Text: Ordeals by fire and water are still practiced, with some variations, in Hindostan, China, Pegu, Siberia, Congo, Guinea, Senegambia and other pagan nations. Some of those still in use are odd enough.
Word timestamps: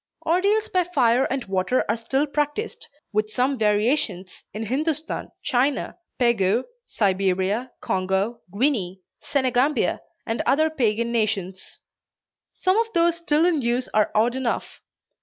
Ordeals 0.25 0.67
by 0.67 0.83
fire 0.85 1.25
and 1.25 1.45
water 1.45 1.85
are 1.87 1.95
still 1.95 2.25
practiced, 2.25 2.87
with 3.13 3.29
some 3.29 3.59
variations, 3.59 4.45
in 4.51 4.65
Hindostan, 4.65 5.29
China, 5.43 5.95
Pegu, 6.19 6.63
Siberia, 6.87 7.69
Congo, 7.81 8.41
Guinea, 8.51 9.01
Senegambia 9.21 9.99
and 10.25 10.41
other 10.47 10.71
pagan 10.71 11.11
nations. 11.11 11.77
Some 12.51 12.79
of 12.79 12.87
those 12.95 13.17
still 13.17 13.45
in 13.45 13.61
use 13.61 13.89
are 13.93 14.09
odd 14.15 14.35
enough. 14.35 14.79